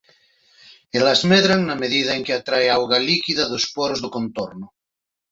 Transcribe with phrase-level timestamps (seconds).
[0.99, 4.67] Elas medran na medida en que atrae auga líquida dos poros do contorno.